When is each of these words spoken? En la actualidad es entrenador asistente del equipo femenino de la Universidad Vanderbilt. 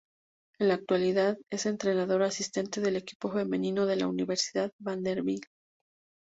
En 0.59 0.67
la 0.69 0.73
actualidad 0.73 1.37
es 1.51 1.67
entrenador 1.67 2.23
asistente 2.23 2.81
del 2.81 2.95
equipo 2.95 3.31
femenino 3.31 3.85
de 3.85 3.97
la 3.97 4.07
Universidad 4.07 4.71
Vanderbilt. 4.79 5.45